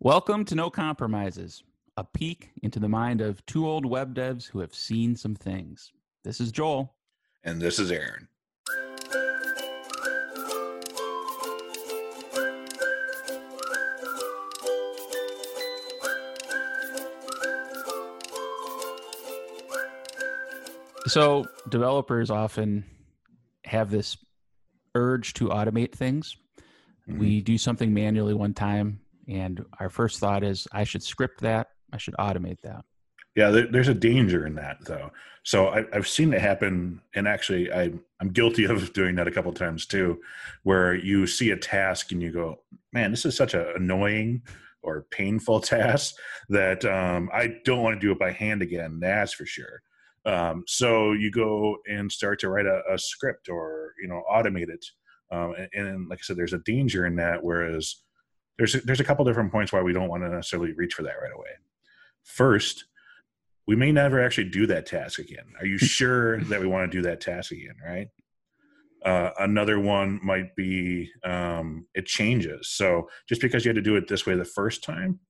Welcome 0.00 0.44
to 0.44 0.54
No 0.54 0.70
Compromises, 0.70 1.64
a 1.96 2.04
peek 2.04 2.52
into 2.62 2.78
the 2.78 2.88
mind 2.88 3.20
of 3.20 3.44
two 3.46 3.66
old 3.68 3.84
web 3.84 4.14
devs 4.14 4.46
who 4.46 4.60
have 4.60 4.72
seen 4.72 5.16
some 5.16 5.34
things. 5.34 5.90
This 6.22 6.40
is 6.40 6.52
Joel. 6.52 6.94
And 7.42 7.60
this 7.60 7.80
is 7.80 7.90
Aaron. 7.90 8.28
So, 21.08 21.48
developers 21.68 22.30
often 22.30 22.84
have 23.64 23.90
this 23.90 24.16
urge 24.94 25.34
to 25.34 25.48
automate 25.48 25.90
things. 25.90 26.36
Mhm. 27.08 27.18
We 27.18 27.40
do 27.40 27.58
something 27.58 27.92
manually 27.92 28.34
one 28.34 28.54
time, 28.54 29.00
and 29.28 29.64
our 29.78 29.90
first 29.90 30.18
thought 30.18 30.42
is, 30.42 30.66
I 30.72 30.84
should 30.84 31.02
script 31.02 31.40
that, 31.42 31.68
I 31.92 31.98
should 31.98 32.14
automate 32.14 32.60
that. 32.62 32.84
Yeah, 33.36 33.50
there, 33.50 33.66
there's 33.66 33.88
a 33.88 33.94
danger 33.94 34.46
in 34.46 34.54
that 34.56 34.78
though. 34.84 35.12
So 35.44 35.68
I, 35.68 35.84
I've 35.92 36.08
seen 36.08 36.32
it 36.32 36.40
happen, 36.40 37.00
and 37.14 37.28
actually, 37.28 37.72
I, 37.72 37.92
I'm 38.20 38.30
guilty 38.30 38.64
of 38.66 38.92
doing 38.92 39.14
that 39.14 39.28
a 39.28 39.30
couple 39.30 39.52
times 39.52 39.86
too, 39.86 40.20
where 40.64 40.94
you 40.94 41.26
see 41.26 41.50
a 41.52 41.56
task 41.56 42.10
and 42.10 42.22
you 42.22 42.32
go, 42.32 42.60
"Man, 42.92 43.10
this 43.10 43.24
is 43.24 43.36
such 43.36 43.54
an 43.54 43.66
annoying 43.76 44.42
or 44.82 45.06
painful 45.10 45.60
task 45.74 46.16
that 46.48 46.84
um, 46.84 47.30
I 47.32 47.58
don't 47.64 47.82
want 47.82 47.94
to 47.94 48.06
do 48.06 48.12
it 48.12 48.18
by 48.18 48.32
hand 48.32 48.62
again." 48.62 48.98
That's 49.00 49.32
for 49.32 49.46
sure. 49.46 49.82
Um, 50.26 50.64
so 50.66 51.12
you 51.12 51.30
go 51.30 51.76
and 51.88 52.10
start 52.10 52.40
to 52.40 52.50
write 52.50 52.66
a, 52.66 52.82
a 52.92 52.98
script 52.98 53.48
or 53.48 53.94
you 54.02 54.08
know 54.08 54.22
automate 54.30 54.68
it, 54.68 54.84
um, 55.30 55.54
and, 55.56 55.88
and 55.88 56.08
like 56.08 56.18
I 56.18 56.22
said, 56.22 56.36
there's 56.36 56.54
a 56.54 56.58
danger 56.58 57.06
in 57.06 57.14
that. 57.16 57.44
Whereas 57.44 58.02
there's 58.58 58.74
a, 58.74 58.80
there's 58.80 59.00
a 59.00 59.04
couple 59.04 59.24
different 59.24 59.52
points 59.52 59.72
why 59.72 59.80
we 59.80 59.92
don't 59.92 60.08
want 60.08 60.24
to 60.24 60.28
necessarily 60.28 60.72
reach 60.72 60.94
for 60.94 61.02
that 61.04 61.14
right 61.22 61.32
away. 61.34 61.50
First, 62.24 62.84
we 63.66 63.76
may 63.76 63.92
never 63.92 64.22
actually 64.22 64.48
do 64.48 64.66
that 64.66 64.86
task 64.86 65.18
again. 65.18 65.44
Are 65.60 65.66
you 65.66 65.78
sure 65.78 66.40
that 66.44 66.60
we 66.60 66.66
want 66.66 66.90
to 66.90 66.96
do 66.96 67.02
that 67.02 67.20
task 67.20 67.52
again? 67.52 67.76
Right. 67.84 68.08
Uh, 69.04 69.30
another 69.38 69.78
one 69.78 70.18
might 70.24 70.56
be 70.56 71.08
um, 71.22 71.86
it 71.94 72.06
changes. 72.06 72.68
So 72.70 73.08
just 73.28 73.40
because 73.40 73.64
you 73.64 73.68
had 73.68 73.76
to 73.76 73.82
do 73.82 73.94
it 73.94 74.08
this 74.08 74.26
way 74.26 74.34
the 74.34 74.44
first 74.44 74.82
time 74.82 75.20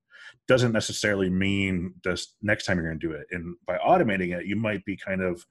doesn't 0.47 0.73
necessarily 0.73 1.29
mean 1.29 1.93
this 2.03 2.35
next 2.41 2.65
time 2.65 2.79
you're 2.79 2.87
going 2.87 2.99
to 2.99 3.07
do 3.07 3.13
it. 3.13 3.27
And 3.31 3.57
by 3.67 3.77
automating 3.77 4.35
it, 4.35 4.47
you 4.47 4.57
might 4.57 4.85
be 4.87 4.97
kind 4.97 5.21
of 5.21 5.45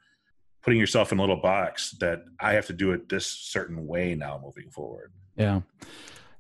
putting 0.63 0.79
yourself 0.79 1.11
in 1.11 1.19
a 1.19 1.21
little 1.21 1.39
box 1.39 1.95
that 1.99 2.23
I 2.39 2.53
have 2.53 2.65
to 2.67 2.73
do 2.73 2.91
it 2.91 3.07
this 3.07 3.27
certain 3.27 3.85
way 3.85 4.15
now 4.15 4.41
moving 4.43 4.71
forward. 4.71 5.13
Yeah. 5.35 5.61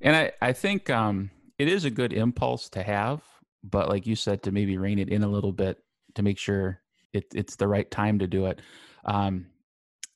And 0.01 0.15
I, 0.15 0.31
I 0.41 0.53
think 0.53 0.89
um, 0.89 1.31
it 1.57 1.67
is 1.67 1.85
a 1.85 1.89
good 1.89 2.13
impulse 2.13 2.69
to 2.69 2.83
have, 2.83 3.23
but 3.63 3.89
like 3.89 4.05
you 4.05 4.15
said, 4.15 4.43
to 4.43 4.51
maybe 4.51 4.77
rein 4.77 4.99
it 4.99 5.09
in 5.09 5.23
a 5.23 5.27
little 5.27 5.51
bit 5.51 5.79
to 6.15 6.23
make 6.23 6.37
sure 6.37 6.81
it, 7.13 7.25
it's 7.33 7.55
the 7.55 7.67
right 7.67 7.89
time 7.89 8.19
to 8.19 8.27
do 8.27 8.45
it. 8.45 8.61
Um, 9.05 9.47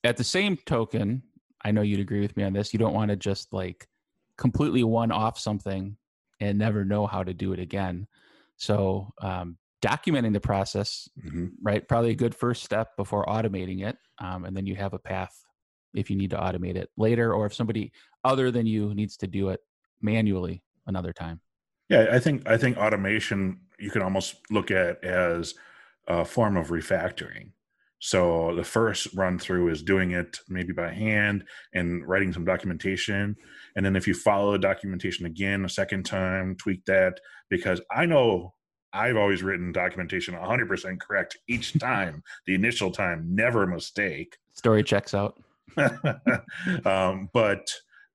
at 0.04 0.18
the 0.18 0.24
same 0.24 0.58
token, 0.66 1.24
I 1.64 1.72
know 1.72 1.82
you'd 1.82 2.00
agree 2.00 2.22
with 2.22 2.36
me 2.38 2.44
on 2.44 2.54
this. 2.54 2.74
You 2.74 2.80
don't 2.80 2.94
want 2.94 3.09
to 3.09 3.16
just 3.16 3.54
like 3.54 3.88
completely 4.38 4.84
one 4.84 5.12
off 5.12 5.40
something 5.40 5.98
and 6.40 6.58
never 6.58 6.84
know 6.84 7.06
how 7.06 7.24
to 7.24 7.34
do 7.34 7.54
it 7.54 7.59
again. 7.59 8.08
So, 8.58 9.14
um, 9.22 9.58
documenting 9.82 10.34
the 10.34 10.40
process, 10.40 11.09
hmm 11.20 11.48
right? 11.64 11.88
Probably 11.88 12.12
a 12.12 12.16
good 12.16 12.36
first 12.36 12.64
step 12.64 12.96
before 12.98 13.26
automating 13.26 13.86
it. 13.86 13.98
Um, 14.20 14.46
and 14.46 14.56
then 14.56 14.68
you 14.68 14.76
have 14.76 14.94
a 14.94 15.00
path 15.00 15.44
if 15.94 16.09
you 16.09 16.16
need 16.16 16.30
to 16.32 16.38
automate 16.38 16.76
it 16.76 16.90
later, 16.98 17.34
or 17.34 17.46
if 17.48 17.54
somebody 17.54 17.92
other 18.24 18.52
than 18.52 18.66
you 18.66 18.94
needs 18.94 19.18
to 19.18 19.28
do 19.28 19.50
it 19.50 19.59
manually 20.02 20.64
another 20.88 21.14
time. 21.14 21.42
Yeah, 21.90 22.08
I 22.12 22.20
think 22.20 22.48
I 22.48 22.58
think 22.58 22.78
automation 22.78 23.62
you 23.80 23.90
can 23.90 24.02
almost 24.02 24.36
look 24.50 24.72
at 24.72 25.04
as 25.04 25.56
a 26.08 26.24
form 26.24 26.58
of 26.58 26.70
refactoring. 26.70 27.52
So 28.00 28.56
the 28.56 28.64
first 28.64 29.14
run 29.14 29.38
through 29.38 29.70
is 29.70 29.84
doing 29.84 30.12
it 30.12 30.40
maybe 30.50 30.74
by 30.74 30.92
hand 30.92 31.44
and 31.74 32.08
writing 32.08 32.34
some 32.34 32.46
documentation, 32.46 33.36
and 33.75 33.86
then 33.86 33.96
if 33.96 34.08
you 34.08 34.14
follow 34.14 34.53
the 34.53 34.59
documentation 34.59 35.25
again 35.25 35.66
a 35.66 35.70
second 35.70 36.04
time, 36.04 36.56
tweak 36.56 36.84
that 36.86 37.20
because 37.50 37.80
I 37.92 38.06
know 38.06 38.54
I've 38.94 39.18
always 39.18 39.44
written 39.44 39.72
documentation 39.72 40.34
100% 40.34 41.00
correct 41.00 41.38
each 41.48 41.74
time. 41.80 42.24
the 42.46 42.56
initial 42.56 42.92
time, 42.92 43.25
never 43.30 43.64
a 43.64 43.68
mistake. 43.68 44.38
Story 44.54 44.84
checks 44.84 45.14
out. 45.14 45.42
um, 46.86 47.30
but 47.34 47.72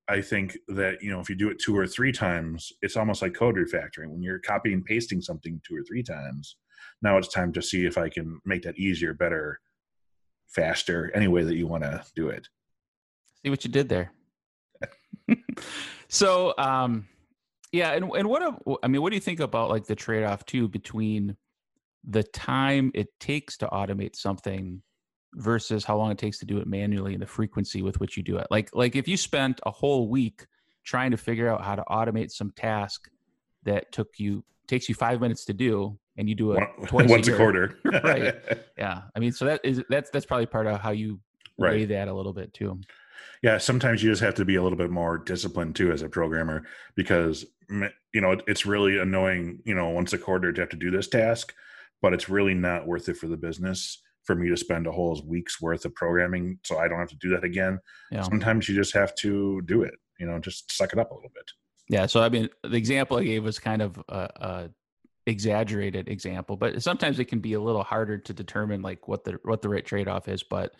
I 0.08 0.20
think 0.20 0.56
that 0.68 1.02
you 1.02 1.10
know 1.10 1.20
if 1.20 1.28
you 1.28 1.34
do 1.34 1.50
it 1.50 1.58
two 1.58 1.76
or 1.76 1.86
three 1.86 2.12
times, 2.12 2.72
it's 2.82 2.96
almost 2.96 3.22
like 3.22 3.34
code 3.34 3.56
refactoring. 3.56 4.10
When 4.10 4.22
you're 4.22 4.38
copying 4.38 4.74
and 4.74 4.84
pasting 4.84 5.20
something 5.20 5.60
two 5.66 5.76
or 5.76 5.82
three 5.82 6.02
times, 6.02 6.56
now 7.02 7.18
it's 7.18 7.28
time 7.28 7.52
to 7.54 7.62
see 7.62 7.86
if 7.86 7.98
I 7.98 8.08
can 8.08 8.40
make 8.44 8.62
that 8.62 8.78
easier, 8.78 9.14
better, 9.14 9.60
faster, 10.48 11.10
any 11.14 11.28
way 11.28 11.42
that 11.42 11.56
you 11.56 11.66
want 11.66 11.82
to 11.82 12.04
do 12.14 12.28
it. 12.28 12.48
See 13.42 13.50
what 13.50 13.64
you 13.64 13.70
did 13.70 13.88
there. 13.88 14.12
so, 16.08 16.54
um, 16.56 17.08
yeah, 17.72 17.92
and 17.92 18.10
and 18.14 18.28
what 18.28 18.42
I 18.82 18.88
mean, 18.88 19.02
what 19.02 19.10
do 19.10 19.16
you 19.16 19.20
think 19.20 19.40
about 19.40 19.70
like 19.70 19.86
the 19.86 19.96
trade 19.96 20.24
off 20.24 20.44
too 20.46 20.68
between 20.68 21.36
the 22.08 22.22
time 22.22 22.92
it 22.94 23.08
takes 23.18 23.56
to 23.58 23.66
automate 23.66 24.14
something 24.14 24.82
versus 25.36 25.84
how 25.84 25.96
long 25.96 26.10
it 26.10 26.18
takes 26.18 26.38
to 26.38 26.46
do 26.46 26.58
it 26.58 26.66
manually 26.66 27.12
and 27.12 27.22
the 27.22 27.26
frequency 27.26 27.82
with 27.82 28.00
which 28.00 28.16
you 28.16 28.22
do 28.22 28.38
it. 28.38 28.46
Like 28.50 28.70
like 28.74 28.96
if 28.96 29.06
you 29.06 29.16
spent 29.16 29.60
a 29.64 29.70
whole 29.70 30.08
week 30.08 30.46
trying 30.84 31.10
to 31.10 31.16
figure 31.16 31.48
out 31.48 31.62
how 31.62 31.76
to 31.76 31.84
automate 31.88 32.30
some 32.30 32.50
task 32.52 33.08
that 33.64 33.92
took 33.92 34.18
you 34.18 34.44
takes 34.66 34.88
you 34.88 34.94
five 34.94 35.20
minutes 35.20 35.44
to 35.44 35.52
do, 35.52 35.98
and 36.16 36.28
you 36.28 36.34
do 36.34 36.52
it 36.52 36.68
twice 36.86 37.08
Once 37.08 37.28
a, 37.28 37.34
a, 37.34 37.36
quarter, 37.36 37.78
Right. 37.84 38.34
Yeah, 38.78 39.02
I 39.14 39.18
mean, 39.18 39.32
so 39.32 39.44
that 39.44 39.60
is 39.64 39.82
that's 39.88 40.10
that's 40.10 40.26
probably 40.26 40.46
part 40.46 40.66
of 40.66 40.80
how 40.80 40.90
you 40.90 41.20
weigh 41.58 41.80
right. 41.80 41.88
that 41.88 42.08
a 42.08 42.14
little 42.14 42.32
bit 42.32 42.52
too. 42.52 42.80
Yeah, 43.42 43.58
sometimes 43.58 44.02
you 44.02 44.10
just 44.10 44.22
have 44.22 44.34
to 44.34 44.44
be 44.44 44.56
a 44.56 44.62
little 44.62 44.78
bit 44.78 44.90
more 44.90 45.18
disciplined 45.18 45.76
too 45.76 45.92
as 45.92 46.02
a 46.02 46.08
programmer 46.08 46.64
because 46.94 47.44
you 47.70 48.20
know 48.20 48.38
it's 48.46 48.64
really 48.64 48.98
annoying. 48.98 49.60
You 49.64 49.74
know, 49.74 49.90
once 49.90 50.12
a 50.14 50.18
quarter 50.18 50.52
to 50.52 50.60
have 50.60 50.70
to 50.70 50.76
do 50.76 50.90
this 50.90 51.08
task, 51.08 51.54
but 52.00 52.14
it's 52.14 52.28
really 52.28 52.54
not 52.54 52.86
worth 52.86 53.08
it 53.08 53.16
for 53.16 53.28
the 53.28 53.36
business 53.36 53.98
for 54.26 54.34
me 54.34 54.48
to 54.48 54.56
spend 54.56 54.86
a 54.86 54.92
whole 54.92 55.20
week's 55.26 55.60
worth 55.60 55.84
of 55.84 55.94
programming 55.94 56.58
so 56.64 56.78
I 56.78 56.88
don't 56.88 56.98
have 56.98 57.08
to 57.08 57.16
do 57.16 57.30
that 57.30 57.44
again. 57.44 57.78
Yeah. 58.10 58.22
Sometimes 58.22 58.68
you 58.68 58.74
just 58.74 58.92
have 58.94 59.14
to 59.16 59.62
do 59.62 59.82
it. 59.82 59.94
You 60.18 60.26
know, 60.26 60.38
just 60.38 60.70
suck 60.76 60.92
it 60.92 60.98
up 60.98 61.10
a 61.10 61.14
little 61.14 61.30
bit. 61.34 61.50
Yeah. 61.88 62.06
So 62.06 62.22
I 62.22 62.28
mean, 62.28 62.48
the 62.62 62.76
example 62.76 63.16
I 63.18 63.24
gave 63.24 63.44
was 63.44 63.58
kind 63.58 63.82
of 63.82 64.02
a, 64.08 64.28
a 64.36 64.70
exaggerated 65.26 66.08
example, 66.08 66.56
but 66.56 66.82
sometimes 66.82 67.18
it 67.18 67.26
can 67.26 67.40
be 67.40 67.54
a 67.54 67.60
little 67.60 67.82
harder 67.82 68.18
to 68.18 68.32
determine 68.32 68.82
like 68.82 69.08
what 69.08 69.24
the 69.24 69.38
what 69.44 69.62
the 69.62 69.68
right 69.68 69.84
trade 69.84 70.08
off 70.08 70.28
is. 70.28 70.42
But 70.42 70.72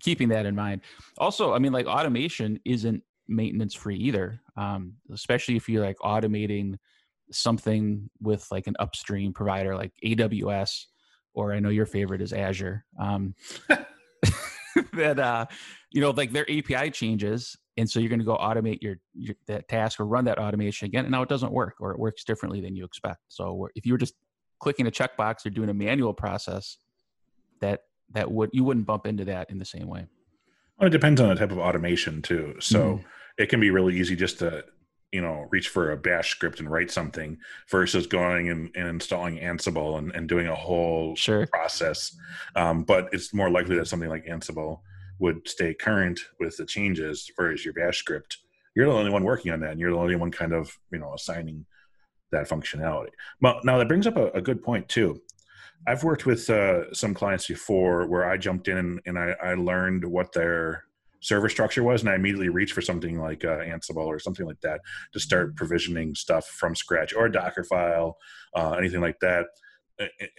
keeping 0.00 0.28
that 0.30 0.46
in 0.46 0.54
mind, 0.54 0.82
also, 1.18 1.52
I 1.52 1.58
mean, 1.58 1.72
like 1.72 1.86
automation 1.86 2.58
isn't 2.64 3.02
maintenance 3.28 3.74
free 3.74 3.96
either, 3.96 4.40
um, 4.56 4.94
especially 5.12 5.56
if 5.56 5.68
you're 5.68 5.84
like 5.84 5.98
automating 5.98 6.76
something 7.30 8.08
with 8.20 8.46
like 8.50 8.66
an 8.66 8.76
upstream 8.78 9.32
provider 9.32 9.76
like 9.76 9.92
AWS, 10.04 10.84
or 11.38 11.52
I 11.52 11.60
know 11.60 11.68
your 11.68 11.86
favorite 11.86 12.20
is 12.20 12.32
Azure. 12.32 12.84
Um, 12.98 13.34
that 14.92 15.18
uh, 15.18 15.46
you 15.90 16.00
know, 16.00 16.10
like 16.10 16.32
their 16.32 16.46
API 16.50 16.90
changes, 16.90 17.56
and 17.76 17.88
so 17.88 18.00
you're 18.00 18.08
going 18.08 18.18
to 18.18 18.24
go 18.24 18.36
automate 18.36 18.82
your, 18.82 18.96
your 19.14 19.34
that 19.46 19.68
task 19.68 20.00
or 20.00 20.04
run 20.04 20.24
that 20.26 20.38
automation 20.38 20.86
again, 20.86 21.04
and 21.04 21.12
now 21.12 21.22
it 21.22 21.28
doesn't 21.28 21.52
work, 21.52 21.76
or 21.80 21.92
it 21.92 21.98
works 21.98 22.24
differently 22.24 22.60
than 22.60 22.76
you 22.76 22.84
expect. 22.84 23.20
So 23.28 23.68
if 23.74 23.86
you 23.86 23.92
were 23.92 23.98
just 23.98 24.14
clicking 24.60 24.86
a 24.86 24.90
checkbox 24.90 25.46
or 25.46 25.50
doing 25.50 25.70
a 25.70 25.74
manual 25.74 26.12
process, 26.12 26.76
that 27.60 27.82
that 28.12 28.30
would 28.30 28.50
you 28.52 28.64
wouldn't 28.64 28.86
bump 28.86 29.06
into 29.06 29.24
that 29.26 29.50
in 29.50 29.58
the 29.58 29.64
same 29.64 29.86
way. 29.86 30.06
Well, 30.78 30.88
it 30.88 30.90
depends 30.90 31.20
on 31.20 31.28
the 31.28 31.34
type 31.34 31.52
of 31.52 31.58
automation 31.58 32.20
too. 32.22 32.56
So 32.60 32.96
Mhm. 32.96 33.04
it 33.38 33.48
can 33.48 33.60
be 33.60 33.70
really 33.70 33.98
easy 33.98 34.16
just 34.16 34.38
to 34.40 34.64
you 35.12 35.20
know 35.22 35.46
reach 35.50 35.68
for 35.68 35.92
a 35.92 35.96
bash 35.96 36.30
script 36.30 36.60
and 36.60 36.70
write 36.70 36.90
something 36.90 37.38
versus 37.70 38.06
going 38.06 38.50
and, 38.50 38.70
and 38.74 38.88
installing 38.88 39.38
ansible 39.38 39.98
and, 39.98 40.12
and 40.14 40.28
doing 40.28 40.48
a 40.48 40.54
whole 40.54 41.16
Sure. 41.16 41.46
process. 41.46 42.14
Um, 42.54 42.84
but 42.84 43.08
it's 43.12 43.32
more 43.32 43.50
likely 43.50 43.76
that 43.76 43.88
something 43.88 44.08
like 44.10 44.26
ansible 44.26 44.80
would 45.18 45.48
stay 45.48 45.74
current 45.74 46.20
with 46.38 46.56
the 46.56 46.66
changes 46.66 47.30
whereas 47.36 47.64
your 47.64 47.74
bash 47.74 47.98
script. 47.98 48.38
You're 48.76 48.86
the 48.86 48.92
only 48.92 49.10
one 49.10 49.24
working 49.24 49.50
on 49.52 49.60
that 49.60 49.72
and 49.72 49.80
you're 49.80 49.90
the 49.90 49.96
only 49.98 50.16
one 50.16 50.30
kind 50.30 50.52
of 50.52 50.76
you 50.92 50.98
know 50.98 51.14
assigning 51.14 51.64
that 52.30 52.48
functionality. 52.48 53.08
Well 53.40 53.60
now 53.64 53.78
that 53.78 53.88
brings 53.88 54.06
up 54.06 54.16
a, 54.16 54.26
a 54.32 54.42
good 54.42 54.62
point 54.62 54.88
too. 54.88 55.20
I've 55.86 56.04
worked 56.04 56.26
with 56.26 56.50
uh, 56.50 56.92
some 56.92 57.14
clients 57.14 57.46
before 57.46 58.06
where 58.08 58.28
i 58.28 58.36
jumped 58.36 58.66
in 58.68 59.00
and 59.06 59.18
I, 59.18 59.34
I 59.42 59.54
learned 59.54 60.04
what 60.04 60.32
their 60.32 60.84
server 61.20 61.48
structure 61.48 61.82
was 61.82 62.00
and 62.02 62.10
i 62.10 62.14
immediately 62.14 62.48
reached 62.48 62.72
for 62.72 62.80
something 62.82 63.18
like 63.18 63.44
uh, 63.44 63.58
ansible 63.58 64.06
or 64.06 64.18
something 64.18 64.46
like 64.46 64.60
that 64.60 64.80
to 65.12 65.20
start 65.20 65.56
provisioning 65.56 66.14
stuff 66.14 66.46
from 66.46 66.74
scratch 66.74 67.14
or 67.14 67.26
a 67.26 67.32
docker 67.32 67.64
file 67.64 68.16
uh, 68.54 68.72
anything 68.72 69.00
like 69.00 69.18
that 69.20 69.46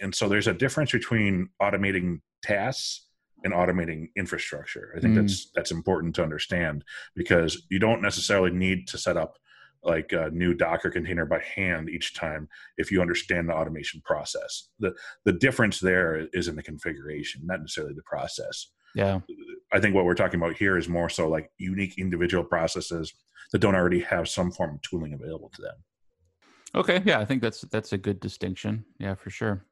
and 0.00 0.14
so 0.14 0.28
there's 0.28 0.46
a 0.46 0.54
difference 0.54 0.92
between 0.92 1.48
automating 1.60 2.20
tasks 2.42 3.06
and 3.44 3.52
automating 3.52 4.08
infrastructure 4.16 4.92
i 4.96 5.00
think 5.00 5.14
Mm. 5.14 5.20
that's 5.22 5.50
that's 5.54 5.70
important 5.70 6.14
to 6.14 6.22
understand 6.22 6.84
because 7.14 7.66
you 7.70 7.78
don't 7.78 8.02
necessarily 8.02 8.50
need 8.50 8.88
to 8.88 8.98
set 8.98 9.16
up 9.16 9.36
like 9.82 10.12
a 10.12 10.28
new 10.30 10.52
Docker 10.52 10.90
container 10.90 11.24
by 11.24 11.40
hand 11.56 11.88
each 11.88 12.14
time 12.14 12.48
if 12.76 12.90
you 12.90 13.00
understand 13.00 13.48
the 13.48 13.54
automation 13.54 14.02
process. 14.04 14.68
The 14.78 14.92
the 15.24 15.32
difference 15.32 15.80
there 15.80 16.28
is 16.34 16.48
in 16.48 16.56
the 16.56 16.62
configuration, 16.62 17.40
not 17.46 17.60
necessarily 17.60 17.94
the 17.94 18.02
process. 18.02 18.66
Yeah. 18.94 19.20
I 19.72 19.80
think 19.80 19.94
what 19.94 20.04
we're 20.04 20.14
talking 20.14 20.40
about 20.40 20.56
here 20.56 20.76
is 20.76 20.88
more 20.88 21.08
so 21.08 21.28
like 21.28 21.50
unique 21.58 21.98
individual 21.98 22.44
processes 22.44 23.12
that 23.52 23.58
don't 23.58 23.74
already 23.74 24.00
have 24.00 24.28
some 24.28 24.50
form 24.50 24.74
of 24.74 24.82
tooling 24.82 25.12
available 25.12 25.50
to 25.50 25.62
them. 25.62 25.74
Okay, 26.74 27.02
yeah, 27.04 27.18
I 27.18 27.24
think 27.24 27.42
that's 27.42 27.62
that's 27.62 27.92
a 27.92 27.98
good 27.98 28.20
distinction. 28.20 28.84
Yeah, 28.98 29.14
for 29.14 29.30
sure. 29.30 29.64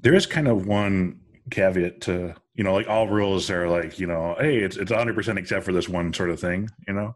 There 0.00 0.14
is 0.14 0.26
kind 0.26 0.46
of 0.46 0.66
one 0.66 1.20
caveat 1.50 2.00
to 2.00 2.34
you 2.54 2.64
know 2.64 2.74
like 2.74 2.88
all 2.88 3.08
rules 3.08 3.50
are 3.50 3.68
like 3.68 3.98
you 4.00 4.06
know 4.06 4.34
hey 4.40 4.58
it's 4.58 4.76
it's 4.76 4.90
100% 4.90 5.38
except 5.38 5.64
for 5.64 5.72
this 5.72 5.88
one 5.88 6.12
sort 6.12 6.30
of 6.30 6.40
thing 6.40 6.68
you 6.88 6.94
know 6.94 7.14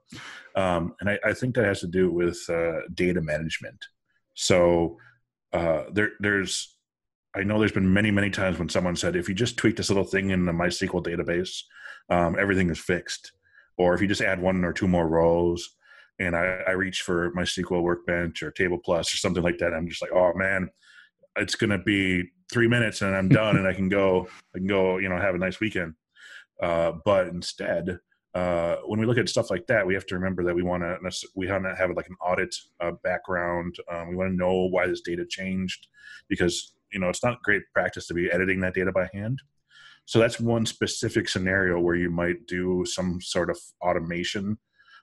um, 0.54 0.94
and 1.00 1.10
I, 1.10 1.19
I, 1.25 1.32
think 1.32 1.56
that 1.56 1.64
has 1.64 1.81
to 1.81 1.88
do 1.88 2.12
with 2.12 2.38
uh, 2.48 2.82
data 2.94 3.20
management 3.20 3.84
so 4.34 4.98
uh, 5.52 5.84
there 5.93 6.10
there's 6.20 6.76
i 7.35 7.43
know 7.43 7.59
there's 7.59 7.73
been 7.73 7.93
many 7.93 8.11
many 8.11 8.31
times 8.31 8.59
when 8.59 8.69
someone 8.69 8.97
said 8.97 9.17
if 9.17 9.29
you 9.29 9.35
just 9.35 9.56
tweak 9.56 9.77
this 9.77 9.91
little 9.91 10.05
thing 10.05 10.31
in 10.31 10.44
the 10.47 10.53
mysql 10.53 11.05
database 11.05 11.62
um, 12.11 12.37
everything 12.38 12.71
is 12.71 12.79
fixed 12.79 13.32
or 13.77 13.94
if 13.94 14.00
you 14.00 14.09
just 14.09 14.21
add 14.21 14.41
one 14.41 14.65
or 14.65 14.73
two 14.73 14.88
more 14.88 15.09
rows 15.09 15.77
and 16.21 16.37
I, 16.37 16.61
I 16.69 16.73
reach 16.73 17.00
for 17.00 17.32
MySQL 17.32 17.82
Workbench 17.82 18.43
or 18.43 18.50
Table 18.50 18.79
Plus 18.79 19.12
or 19.12 19.17
something 19.17 19.43
like 19.43 19.59
that, 19.59 19.73
I'm 19.73 19.88
just 19.88 20.03
like, 20.03 20.12
oh 20.12 20.35
man, 20.35 20.69
it's 21.37 21.56
to 21.56 21.79
be 21.79 22.25
three 22.53 22.69
minutes 22.69 23.00
and 23.00 23.17
I'm 23.17 23.29
done 23.29 23.56
and 23.56 23.67
I 23.67 23.73
can 23.73 23.88
go, 23.88 24.29
I 24.55 24.59
can 24.59 24.67
go, 24.67 24.99
you 24.99 25.09
know, 25.09 25.17
have 25.17 25.35
a 25.35 25.38
nice 25.38 25.61
weekend. 25.61 25.94
Uh, 26.62 26.93
but 27.06 27.29
instead, 27.29 27.99
uh, 28.35 28.77
when 28.85 29.00
we 29.00 29.06
look 29.06 29.17
at 29.17 29.29
stuff 29.29 29.50
like 29.50 29.67
that, 29.69 29.87
we 29.87 29.94
have 29.94 30.06
to 30.06 30.15
remember 30.15 30.44
that 30.44 30.55
we 30.55 30.62
want 30.62 30.82
to 30.82 31.29
we 31.35 31.49
want 31.49 31.65
to 31.65 31.75
have 31.75 31.91
like 31.97 32.09
an 32.09 32.17
audit 32.21 32.55
uh, 32.81 32.93
background. 33.03 33.77
Um, 33.91 34.09
we 34.09 34.15
want 34.15 34.31
to 34.31 34.37
know 34.37 34.69
why 34.71 34.87
this 34.87 35.00
data 35.00 35.25
changed 35.29 35.88
because 36.29 36.75
you 36.92 37.00
know 37.00 37.08
it's 37.08 37.25
not 37.25 37.42
great 37.42 37.62
practice 37.72 38.06
to 38.08 38.14
be 38.14 38.31
editing 38.31 38.60
that 38.60 38.75
data 38.75 38.92
by 38.92 39.08
hand. 39.12 39.40
So 40.06 40.19
that's 40.19 40.40
one 40.40 40.66
specific 40.66 41.28
scenario 41.28 41.78
where 41.78 41.94
you 41.94 42.10
might 42.10 42.46
do 42.46 42.84
some 42.84 43.20
sort 43.20 43.50
of 43.50 43.58
automation 43.81 44.58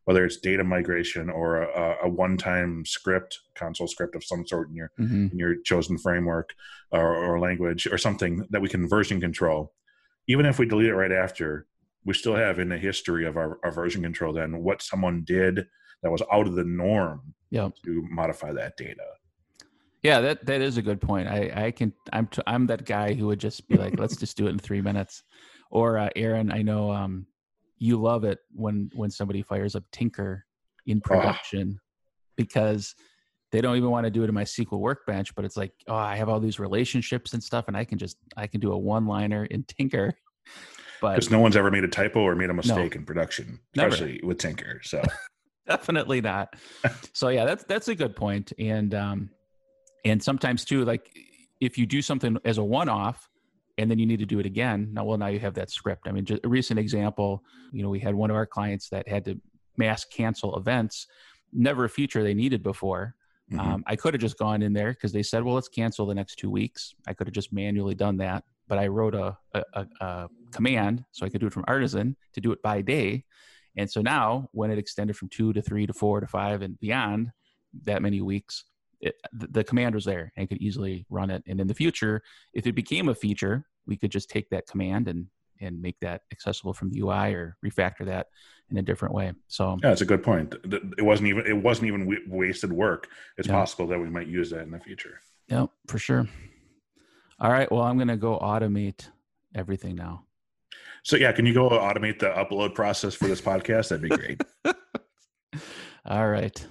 whether 0.08 0.24
it's 0.24 0.38
data 0.38 0.64
migration 0.64 1.30
or 1.30 1.64
a, 1.64 1.98
a 2.04 2.10
one-time 2.10 2.86
script, 2.86 3.42
console 3.56 3.88
script 3.88 4.16
of 4.16 4.24
some 4.24 4.48
sort 4.48 4.70
in 4.70 4.76
your 4.76 4.90
mm-hmm. 4.98 5.28
in 5.34 5.38
your 5.38 5.56
chosen 5.64 5.98
framework 5.98 6.56
or, 6.92 7.14
or 7.14 7.42
language 7.42 7.86
or 7.88 7.98
something 7.98 8.48
that 8.50 8.62
we 8.62 8.70
can 8.70 8.88
version 8.88 9.20
control. 9.20 9.74
Even 10.30 10.46
if 10.46 10.60
we 10.60 10.66
delete 10.66 10.88
it 10.88 10.96
right 10.96 11.12
after, 11.12 11.68
we 12.06 12.14
still 12.14 12.36
have 12.36 12.58
in 12.58 12.70
the 12.70 12.78
history 12.78 13.26
of 13.26 13.36
our, 13.36 13.60
our 13.66 13.72
version 13.72 14.02
control 14.02 14.32
then 14.32 14.64
what 14.64 14.82
someone 14.82 15.26
did 15.28 15.68
that 16.02 16.10
was 16.10 16.24
out 16.32 16.48
of 16.48 16.56
the 16.56 16.64
norm 16.64 17.34
yep. 17.50 17.74
to 17.84 18.02
modify 18.10 18.54
that 18.54 18.78
data. 18.78 19.04
Yeah, 20.08 20.22
that 20.22 20.46
that 20.46 20.62
is 20.62 20.78
a 20.78 20.82
good 20.82 21.02
point. 21.02 21.28
I 21.28 21.52
I 21.66 21.72
can 21.72 21.92
I'm 22.14 22.28
t- 22.28 22.42
I'm 22.48 22.66
that 22.68 22.86
guy 22.86 23.14
who 23.14 23.28
would 23.28 23.40
just 23.40 23.68
be 23.68 23.76
like, 23.76 24.00
let's 24.00 24.16
just 24.24 24.38
do 24.38 24.48
it 24.48 24.52
in 24.52 24.58
three 24.58 24.82
minutes. 24.82 25.22
Or 25.70 25.98
uh, 25.98 26.08
Aaron, 26.16 26.50
I 26.50 26.62
know 26.62 26.94
um, 26.94 27.28
you 27.78 28.02
love 28.02 28.24
it 28.24 28.40
when 28.54 28.90
when 28.96 29.12
somebody 29.12 29.42
fires 29.42 29.76
up 29.76 29.84
Tinker 29.92 30.46
in 30.86 31.02
ah. 31.04 31.08
production 31.08 31.78
oh. 31.78 31.84
because 32.38 32.96
they 33.52 33.60
don't 33.60 33.76
even 33.76 33.90
want 33.90 34.06
to 34.06 34.10
do 34.10 34.24
it 34.24 34.30
in 34.30 34.36
MySQL 34.36 34.80
workbench, 34.80 35.36
but 35.36 35.44
it's 35.44 35.58
like, 35.58 35.74
oh, 35.90 35.96
I 35.96 36.16
have 36.16 36.30
all 36.30 36.40
these 36.40 36.58
relationships 36.58 37.34
and 37.34 37.44
stuff, 37.44 37.66
and 37.68 37.76
I 37.76 37.84
can 37.84 37.98
just 37.98 38.16
I 38.38 38.48
can 38.48 38.62
do 38.62 38.72
a 38.72 38.78
one 38.78 39.08
liner 39.08 39.44
in 39.44 39.66
Tinker. 39.66 40.14
But 41.02 41.16
because 41.16 41.32
no 41.32 41.40
one's 41.40 41.58
ever 41.58 41.70
made 41.70 41.84
a 41.84 41.90
typo 41.90 42.22
or 42.22 42.34
made 42.34 42.50
a 42.50 42.54
mistake 42.54 42.96
no, 42.96 43.00
in 43.00 43.06
production, 43.06 43.60
especially 43.76 44.14
never. 44.14 44.28
with 44.28 44.38
Tinker. 44.38 44.80
So 44.84 45.04
definitely 45.68 46.22
not. 46.22 46.56
so 47.12 47.28
yeah, 47.28 47.44
that's 47.44 47.66
that's 47.66 47.90
a 47.90 47.96
good 47.96 48.16
point. 48.16 48.54
And 48.58 48.96
um 48.96 49.30
and 50.08 50.22
sometimes 50.22 50.66
too, 50.66 50.86
like 50.86 51.12
if 51.60 51.78
you 51.78 51.86
do 51.86 52.02
something 52.02 52.38
as 52.46 52.58
a 52.58 52.64
one 52.64 52.90
off, 52.90 53.30
and 53.78 53.92
then 53.92 54.00
you 54.00 54.06
need 54.06 54.20
to 54.20 54.26
do 54.26 54.40
it 54.40 54.46
again. 54.46 54.90
Now, 54.92 55.06
well, 55.06 55.18
now 55.18 55.28
you 55.28 55.40
have 55.40 55.54
that 55.54 55.70
script. 55.70 56.08
I 56.08 56.12
mean, 56.12 56.26
just 56.26 56.44
a 56.44 56.48
recent 56.48 56.80
example, 56.80 57.44
you 57.72 57.84
know, 57.84 57.90
we 57.90 58.00
had 58.00 58.16
one 58.16 58.32
of 58.32 58.36
our 58.36 58.48
clients 58.48 58.90
that 58.90 59.08
had 59.08 59.24
to 59.26 59.40
mass 59.78 60.04
cancel 60.04 60.58
events, 60.58 61.06
never 61.54 61.86
a 61.86 61.90
feature 61.90 62.24
they 62.24 62.34
needed 62.34 62.64
before. 62.64 63.14
Mm-hmm. 63.52 63.60
Um, 63.60 63.84
I 63.86 63.96
could 63.96 64.16
have 64.16 64.22
just 64.22 64.38
gone 64.38 64.64
in 64.64 64.74
there 64.74 64.94
because 64.94 65.12
they 65.12 65.22
said, 65.24 65.44
well, 65.44 65.54
let's 65.56 65.70
cancel 65.70 66.08
the 66.08 66.16
next 66.16 66.36
two 66.38 66.50
weeks. 66.50 66.96
I 67.08 67.14
could 67.14 67.28
have 67.28 67.36
just 67.36 67.54
manually 67.54 67.94
done 67.94 68.18
that, 68.18 68.44
but 68.68 68.80
I 68.80 68.88
wrote 68.88 69.14
a, 69.14 69.38
a, 69.54 69.64
a, 69.74 69.88
a 70.02 70.30
command 70.52 71.06
so 71.12 71.26
I 71.26 71.30
could 71.30 71.40
do 71.40 71.48
it 71.48 71.54
from 71.54 71.66
Artisan 71.68 72.16
to 72.34 72.42
do 72.42 72.52
it 72.52 72.62
by 72.64 72.82
day. 72.82 73.26
And 73.78 73.90
so 73.90 74.02
now, 74.02 74.50
when 74.54 74.72
it 74.72 74.80
extended 74.80 75.16
from 75.16 75.30
two 75.30 75.54
to 75.54 75.62
three 75.62 75.86
to 75.86 75.94
four 75.94 76.20
to 76.20 76.28
five 76.28 76.64
and 76.64 76.80
beyond 76.80 77.32
that 77.84 78.02
many 78.02 78.22
weeks, 78.22 78.66
it, 79.02 79.16
the 79.34 79.64
command 79.64 79.96
was 79.96 80.06
there 80.06 80.32
and 80.36 80.50
could 80.50 80.62
easily 80.62 81.06
run 81.10 81.30
it. 81.30 81.44
And 81.48 81.60
in 81.60 81.68
the 81.68 81.74
future, 81.74 82.22
if 82.54 82.66
it 82.66 82.74
became 82.74 83.10
a 83.10 83.16
feature, 83.16 83.66
we 83.86 83.96
could 83.98 84.12
just 84.12 84.30
take 84.30 84.50
that 84.50 84.68
command 84.68 85.08
and 85.08 85.28
and 85.60 85.82
make 85.82 86.00
that 86.02 86.22
accessible 86.32 86.72
from 86.72 86.90
the 86.92 87.00
UI 87.00 87.34
or 87.34 87.58
refactor 87.66 88.06
that 88.06 88.28
in 88.70 88.78
a 88.78 88.82
different 88.82 89.14
way. 89.14 89.34
So 89.48 89.78
yeah, 89.82 89.90
that's 89.90 90.02
a 90.02 90.06
good 90.06 90.24
point. 90.24 90.56
It 90.98 91.04
wasn't 91.04 91.30
even 91.30 91.46
it 91.46 91.58
wasn't 91.58 91.88
even 91.88 92.16
wasted 92.28 92.72
work. 92.72 93.08
It's 93.38 93.48
yeah. 93.48 93.56
possible 93.56 93.88
that 93.88 94.00
we 94.00 94.10
might 94.10 94.28
use 94.28 94.50
that 94.52 94.62
in 94.62 94.72
the 94.72 94.80
future. 94.80 95.20
Yeah, 95.48 95.68
for 95.88 95.98
sure. 95.98 96.28
All 97.40 97.52
right. 97.52 97.72
Well, 97.72 97.82
I'm 97.82 97.98
going 97.98 98.08
to 98.08 98.18
go 98.18 98.38
automate 98.40 99.08
everything 99.56 99.96
now. 99.96 100.24
So 101.04 101.16
yeah, 101.16 101.32
can 101.32 101.46
you 101.46 101.54
go 101.54 101.70
automate 101.70 102.20
the 102.20 102.28
upload 102.28 102.74
process 102.76 103.14
for 103.14 103.28
this 103.28 103.40
podcast? 103.40 103.90
That'd 103.90 104.02
be 104.02 104.10
great. 104.10 104.42
All 106.06 106.28
right. 106.28 106.66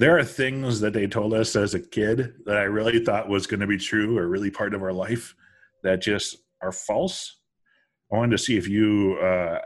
There 0.00 0.18
are 0.18 0.24
things 0.24 0.80
that 0.80 0.94
they 0.94 1.06
told 1.06 1.34
us 1.34 1.54
as 1.54 1.74
a 1.74 1.78
kid 1.78 2.32
that 2.46 2.56
I 2.56 2.62
really 2.62 3.04
thought 3.04 3.28
was 3.28 3.46
going 3.46 3.60
to 3.60 3.66
be 3.66 3.76
true 3.76 4.16
or 4.16 4.28
really 4.28 4.50
part 4.50 4.72
of 4.72 4.82
our 4.82 4.94
life 4.94 5.34
that 5.82 6.00
just 6.00 6.38
are 6.62 6.72
false. 6.72 7.36
I 8.10 8.16
wanted 8.16 8.30
to 8.30 8.42
see 8.42 8.56
if 8.56 8.66
you 8.66 9.18
uh, 9.22 9.58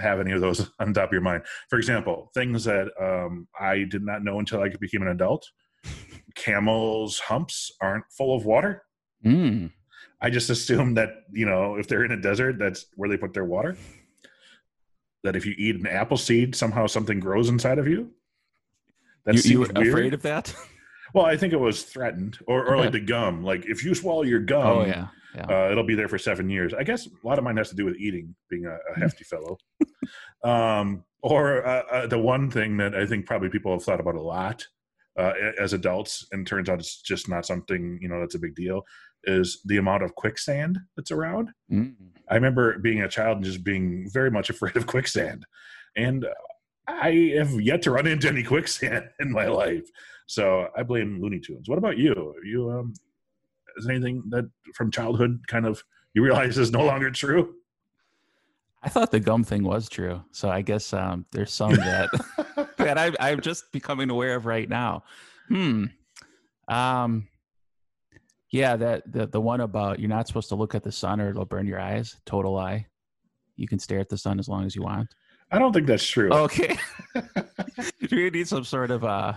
have 0.00 0.20
any 0.20 0.30
of 0.30 0.40
those 0.40 0.70
on 0.78 0.94
top 0.94 1.08
of 1.08 1.12
your 1.12 1.22
mind. 1.22 1.42
For 1.70 1.76
example, 1.76 2.30
things 2.34 2.62
that 2.62 2.86
um, 3.02 3.48
I 3.58 3.82
did 3.90 4.04
not 4.04 4.22
know 4.22 4.38
until 4.38 4.62
I 4.62 4.68
became 4.68 5.02
an 5.02 5.08
adult. 5.08 5.44
Camels' 6.36 7.18
humps 7.18 7.72
aren't 7.80 8.04
full 8.16 8.36
of 8.36 8.44
water. 8.44 8.84
Mm. 9.26 9.72
I 10.20 10.30
just 10.30 10.50
assumed 10.50 10.96
that 10.98 11.10
you 11.32 11.46
know 11.46 11.74
if 11.74 11.88
they're 11.88 12.04
in 12.04 12.12
a 12.12 12.20
desert, 12.20 12.60
that's 12.60 12.86
where 12.94 13.08
they 13.08 13.16
put 13.16 13.34
their 13.34 13.44
water. 13.44 13.76
That 15.24 15.34
if 15.34 15.44
you 15.44 15.54
eat 15.58 15.74
an 15.74 15.88
apple 15.88 16.16
seed, 16.16 16.54
somehow 16.54 16.86
something 16.86 17.18
grows 17.18 17.48
inside 17.48 17.80
of 17.80 17.88
you. 17.88 18.12
That 19.26 19.44
you, 19.44 19.50
you 19.50 19.60
were 19.60 19.68
weird. 19.74 19.88
afraid 19.88 20.14
of 20.14 20.22
that? 20.22 20.54
Well, 21.14 21.26
I 21.26 21.36
think 21.36 21.52
it 21.52 21.60
was 21.60 21.84
threatened, 21.84 22.38
or 22.48 22.66
or 22.66 22.76
like 22.76 22.90
the 22.90 22.98
gum. 22.98 23.44
Like 23.44 23.66
if 23.66 23.84
you 23.84 23.94
swallow 23.94 24.22
your 24.22 24.40
gum, 24.40 24.66
oh 24.66 24.84
yeah, 24.84 25.06
yeah. 25.34 25.46
Uh, 25.48 25.70
it'll 25.70 25.86
be 25.86 25.94
there 25.94 26.08
for 26.08 26.18
seven 26.18 26.50
years. 26.50 26.74
I 26.74 26.82
guess 26.82 27.06
a 27.06 27.26
lot 27.26 27.38
of 27.38 27.44
mine 27.44 27.56
has 27.56 27.68
to 27.68 27.76
do 27.76 27.84
with 27.84 27.96
eating, 27.96 28.34
being 28.50 28.66
a, 28.66 28.76
a 28.92 28.98
hefty 28.98 29.24
fellow. 29.24 29.56
Um, 30.44 31.04
or 31.22 31.66
uh, 31.66 31.82
uh, 31.90 32.06
the 32.06 32.18
one 32.18 32.50
thing 32.50 32.76
that 32.76 32.94
I 32.94 33.06
think 33.06 33.24
probably 33.24 33.48
people 33.48 33.72
have 33.72 33.82
thought 33.82 33.98
about 33.98 34.14
a 34.14 34.20
lot 34.20 34.66
uh, 35.18 35.32
as 35.58 35.72
adults, 35.72 36.26
and 36.32 36.46
turns 36.46 36.68
out 36.68 36.78
it's 36.78 37.00
just 37.00 37.30
not 37.30 37.46
something 37.46 37.98
you 38.02 38.08
know 38.08 38.20
that's 38.20 38.34
a 38.34 38.38
big 38.38 38.54
deal, 38.54 38.82
is 39.24 39.62
the 39.64 39.78
amount 39.78 40.02
of 40.02 40.14
quicksand 40.16 40.78
that's 40.96 41.10
around. 41.10 41.48
Mm. 41.72 41.94
I 42.28 42.34
remember 42.34 42.78
being 42.78 43.00
a 43.00 43.08
child 43.08 43.36
and 43.38 43.44
just 43.46 43.64
being 43.64 44.06
very 44.12 44.30
much 44.30 44.50
afraid 44.50 44.76
of 44.76 44.86
quicksand, 44.86 45.46
and 45.96 46.26
I 46.86 47.34
have 47.36 47.60
yet 47.60 47.82
to 47.82 47.90
run 47.90 48.06
into 48.06 48.28
any 48.28 48.42
quicksand 48.42 49.08
in 49.20 49.32
my 49.32 49.46
life. 49.46 49.88
So 50.26 50.68
I 50.76 50.82
blame 50.82 51.20
Looney 51.20 51.40
Tunes. 51.40 51.68
What 51.68 51.78
about 51.78 51.98
you? 51.98 52.34
Are 52.36 52.44
you 52.44 52.70
um, 52.70 52.94
is 53.76 53.88
anything 53.88 54.22
that 54.30 54.48
from 54.74 54.90
childhood 54.90 55.40
kind 55.48 55.66
of 55.66 55.82
you 56.14 56.22
realize 56.22 56.58
is 56.58 56.70
no 56.70 56.84
longer 56.84 57.10
true? 57.10 57.54
I 58.82 58.88
thought 58.88 59.10
the 59.10 59.20
gum 59.20 59.44
thing 59.44 59.64
was 59.64 59.88
true. 59.88 60.22
So 60.30 60.50
I 60.50 60.60
guess 60.60 60.92
um, 60.92 61.24
there's 61.32 61.52
some 61.52 61.74
that 61.74 62.10
that 62.78 62.98
I, 62.98 63.12
I'm 63.18 63.40
just 63.40 63.72
becoming 63.72 64.10
aware 64.10 64.36
of 64.36 64.46
right 64.46 64.68
now. 64.68 65.04
Hmm. 65.48 65.86
Um. 66.68 67.28
Yeah, 68.50 68.76
that 68.76 69.10
the 69.10 69.26
the 69.26 69.40
one 69.40 69.60
about 69.60 69.98
you're 69.98 70.08
not 70.08 70.28
supposed 70.28 70.48
to 70.50 70.54
look 70.54 70.74
at 70.74 70.84
the 70.84 70.92
sun 70.92 71.20
or 71.20 71.30
it'll 71.30 71.44
burn 71.44 71.66
your 71.66 71.80
eyes. 71.80 72.16
Total 72.24 72.52
lie. 72.52 72.86
You 73.56 73.66
can 73.66 73.78
stare 73.78 73.98
at 73.98 74.08
the 74.08 74.18
sun 74.18 74.38
as 74.38 74.48
long 74.48 74.64
as 74.64 74.76
you 74.76 74.82
want. 74.82 75.08
I 75.50 75.58
don't 75.58 75.72
think 75.72 75.86
that's 75.86 76.06
true. 76.06 76.30
Okay. 76.32 76.76
Do 78.08 78.16
we 78.16 78.30
need 78.30 78.48
some 78.48 78.64
sort 78.64 78.90
of 78.90 79.04
uh, 79.04 79.34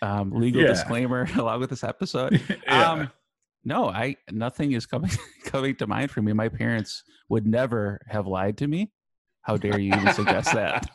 um, 0.00 0.32
legal 0.32 0.62
yeah. 0.62 0.68
disclaimer 0.68 1.28
along 1.36 1.60
with 1.60 1.70
this 1.70 1.84
episode? 1.84 2.40
yeah. 2.66 2.90
Um, 2.90 3.10
no, 3.64 3.88
I 3.88 4.16
nothing 4.30 4.72
is 4.72 4.86
coming 4.86 5.10
coming 5.44 5.76
to 5.76 5.86
mind 5.86 6.10
for 6.10 6.22
me. 6.22 6.32
My 6.32 6.48
parents 6.48 7.04
would 7.28 7.46
never 7.46 8.00
have 8.08 8.26
lied 8.26 8.58
to 8.58 8.66
me. 8.66 8.90
How 9.42 9.56
dare 9.56 9.78
you 9.78 9.94
even 9.94 10.12
suggest 10.14 10.52
that? 10.52 10.88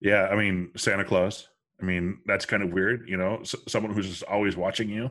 Yeah, 0.00 0.26
I 0.26 0.36
mean 0.36 0.72
Santa 0.76 1.04
Claus. 1.04 1.48
I 1.80 1.84
mean 1.84 2.18
that's 2.26 2.44
kind 2.44 2.62
of 2.62 2.70
weird, 2.70 3.08
you 3.08 3.16
know. 3.16 3.38
S- 3.40 3.54
someone 3.66 3.94
who's 3.94 4.08
just 4.08 4.22
always 4.24 4.56
watching 4.56 4.88
you. 4.90 5.10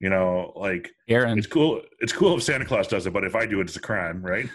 You 0.00 0.10
know, 0.10 0.52
like 0.54 0.90
Aaron. 1.08 1.38
it's 1.38 1.46
cool. 1.46 1.80
It's 2.00 2.12
cool 2.12 2.36
if 2.36 2.42
Santa 2.42 2.66
Claus 2.66 2.86
does 2.86 3.06
it, 3.06 3.14
but 3.14 3.24
if 3.24 3.34
I 3.34 3.46
do 3.46 3.60
it, 3.60 3.64
it's 3.64 3.76
a 3.76 3.80
crime, 3.80 4.22
right? 4.22 4.48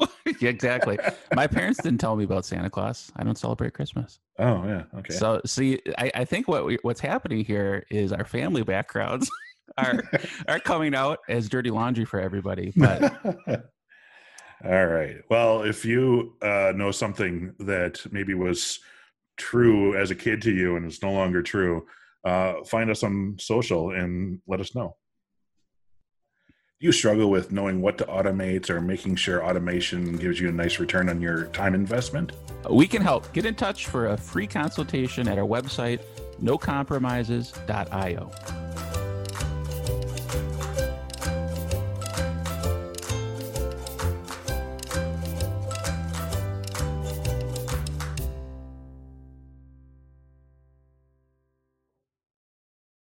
yeah, 0.40 0.50
exactly. 0.50 0.98
My 1.34 1.46
parents 1.46 1.82
didn't 1.82 1.98
tell 1.98 2.16
me 2.16 2.24
about 2.24 2.44
Santa 2.44 2.70
Claus. 2.70 3.10
I 3.16 3.24
don't 3.24 3.38
celebrate 3.38 3.74
Christmas. 3.74 4.20
oh 4.38 4.64
yeah, 4.66 4.84
okay. 4.98 5.14
So, 5.14 5.40
see, 5.44 5.80
I, 5.98 6.10
I 6.14 6.24
think 6.24 6.48
what 6.48 6.64
we, 6.64 6.78
what's 6.82 7.00
happening 7.00 7.44
here 7.44 7.84
is 7.90 8.12
our 8.12 8.24
family 8.24 8.62
backgrounds 8.62 9.30
are 9.78 10.02
are 10.48 10.60
coming 10.60 10.94
out 10.94 11.18
as 11.28 11.48
dirty 11.48 11.70
laundry 11.70 12.04
for 12.04 12.20
everybody. 12.20 12.72
But 12.76 13.12
All 14.64 14.86
right. 14.86 15.16
Well, 15.30 15.62
if 15.62 15.86
you 15.86 16.34
uh, 16.42 16.72
know 16.76 16.90
something 16.90 17.54
that 17.60 18.00
maybe 18.10 18.34
was 18.34 18.78
true 19.38 19.96
as 19.96 20.10
a 20.10 20.14
kid 20.14 20.42
to 20.42 20.52
you 20.52 20.76
and 20.76 20.84
is 20.84 21.02
no 21.02 21.12
longer 21.12 21.42
true, 21.42 21.86
uh, 22.24 22.62
find 22.64 22.90
us 22.90 23.02
on 23.02 23.36
social 23.40 23.92
and 23.92 24.38
let 24.46 24.60
us 24.60 24.74
know. 24.74 24.96
Do 26.80 26.86
you 26.86 26.92
struggle 26.92 27.28
with 27.28 27.52
knowing 27.52 27.82
what 27.82 27.98
to 27.98 28.06
automate 28.06 28.70
or 28.70 28.80
making 28.80 29.16
sure 29.16 29.44
automation 29.44 30.16
gives 30.16 30.40
you 30.40 30.48
a 30.48 30.52
nice 30.52 30.78
return 30.78 31.10
on 31.10 31.20
your 31.20 31.44
time 31.48 31.74
investment? 31.74 32.32
we 32.70 32.86
can 32.86 33.02
help. 33.02 33.30
Get 33.34 33.44
in 33.44 33.54
touch 33.54 33.86
for 33.86 34.08
a 34.08 34.16
free 34.16 34.46
consultation 34.46 35.28
at 35.28 35.36
our 35.36 35.46
website, 35.46 36.00
nocompromises.io. 36.42 38.30